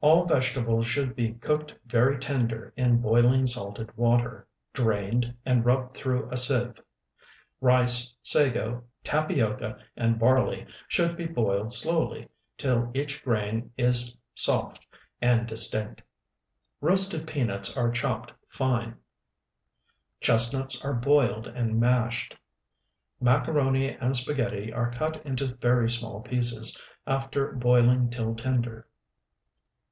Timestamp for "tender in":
2.18-3.00